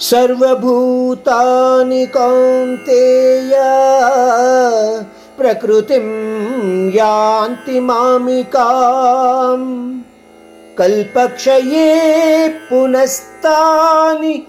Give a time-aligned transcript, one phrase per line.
[0.00, 3.54] సర్వభూతాని కౌంతేయ
[5.38, 6.08] ప్రకృతిం
[6.94, 9.90] యాంతి మామికాం
[10.78, 11.88] కల్పక్షయే
[12.72, 14.42] పునస్తాని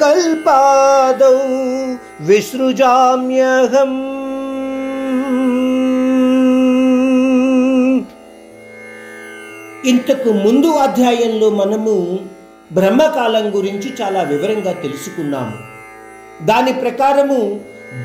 [0.00, 1.36] కల్పాదౌ
[2.20, 3.92] విసృజామ్యహం.
[9.84, 12.20] ఇంతకు ముందు అధ్యాయంలో మనము
[12.72, 15.52] బ్రహ్మకాలం గురించి చాలా వివరంగా తెలుసుకున్నాము.
[16.46, 17.60] దాని ప్రకారము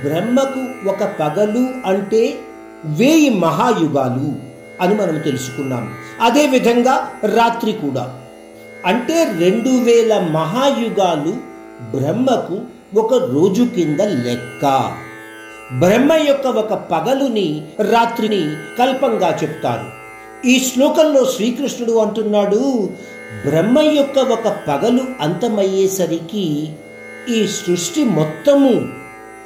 [0.06, 2.40] బ్రహ్మకు ఒక పగలు అంటే
[2.86, 4.36] వేయి మహాయుగాలు
[4.82, 8.20] అని మనం తెలుసుకున్నాం అదేవిధంగా రాత్రి కూడా.
[8.86, 11.38] అంటే రెండు వేల మహాయుగాలు
[11.98, 12.62] బ్రహ్మకు
[13.00, 14.92] ఒక రోజు కింద లెక్క.
[15.80, 19.98] బ్రహ్మ యొక్క ఒక పగలుని రాత్రిని కల్పంగా చెప్తారు.
[20.48, 22.90] ఈ శ్లోకంలో శ్రీకృష్ణుడు అంటున్నాడు
[23.46, 26.70] బ్రహ్మ యొక్క ఒక పగలు అంతమయ్యేసరికి
[27.30, 28.86] ఈ సృష్టి మొత్తము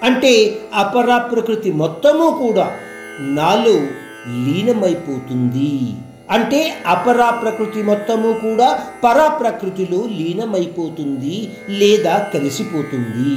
[0.03, 2.77] అంటే అపరా ప్రకృతి మొత్తము కూడా
[3.19, 3.75] నాలో
[4.45, 5.93] లీనమైపోతుంది.
[6.29, 13.35] అంటే అపరా ప్రకృతి మొత్తము కూడా పరా ప్రకృతిలో లీనమైపోతుంది లేదా కలిసిపోతుంది.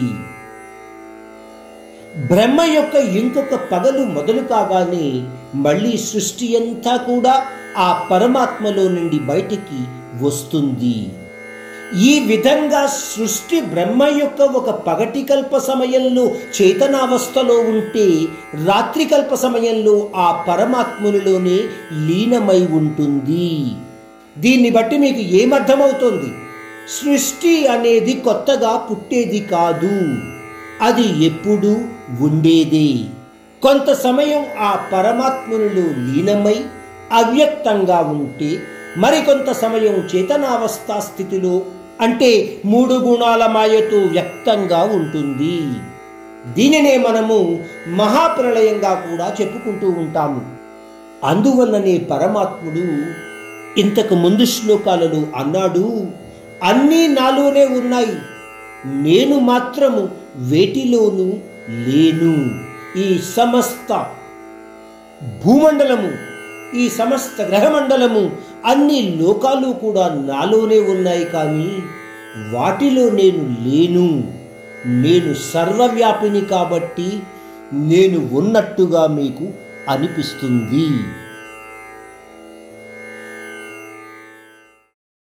[2.19, 9.79] బ్రహ్మ యొక్క ఇంకొక పగలు మొదలు కాగానే మళ్ళీ సృష్టి అంతా కూడా ఆ పరమాత్మలో నుండి బయటికి
[10.25, 11.11] వస్తుంది.
[11.99, 16.31] ఈ విధంగా సృష్టి బ్రహ్మ యొక్క ఒక పగటి కల్ప సమయంలో
[16.63, 18.23] చేతనావస్థలో ఉంటే
[18.65, 21.59] రాత్రి కల్ప సమయంలో ఆ పరమాత్మునిలోనే
[22.07, 23.71] లీనమై ఉంటుంది.
[24.39, 26.31] దీన్ని బట్టి మీకు ఏమర్థమవుతుంది?
[26.89, 30.34] సృష్టి అనేది కొత్తగా పుట్టేది కాదు.
[30.83, 31.81] అది ఎప్పుడూ
[32.21, 33.05] ఉండేదే.
[33.63, 36.65] కొంత సమయం ఆ పరమాత్మునిలో లీనమై
[37.13, 38.59] అవ్యక్తంగా ఉంటే
[38.97, 41.63] మరికొంత సమయం చేతనావస్థా స్థితిలో
[42.01, 45.67] అంటే మూడు గుణాల మాయతో వ్యక్తంగా ఉంటుంది.
[46.53, 50.43] దీనినే మనము మహాప్రళయంగా కూడా చెప్పుకుంటూ ఉంటాము.
[51.25, 52.85] అందువల్లనే పరమాత్ముడు
[53.81, 56.07] ఇంతకు ముందు శ్లోకాలలో అన్నాడు
[56.63, 58.17] అన్నీ నాలోనే ఉన్నాయి.
[58.87, 61.35] నేను మాత్రము వేటిలోనూ
[61.71, 62.61] లేను.
[63.01, 64.07] ఈ సమస్త
[65.45, 66.35] భూమండలము
[66.77, 68.31] ఈ సమస్త గ్రహమండలము
[68.65, 71.79] అన్ని లోకాలు కూడా నాలోనే ఉన్నాయి కానీ
[72.53, 74.33] వాటిలో నేను లేను.
[74.87, 77.21] నేను సర్వవ్యాపిని కాబట్టి
[77.73, 79.49] నేను ఉన్నట్టుగా మీకు
[79.89, 80.89] అనిపిస్తుంది.